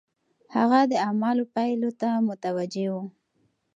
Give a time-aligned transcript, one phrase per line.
[0.55, 2.95] هغه د اعمالو پايلو ته متوجه و.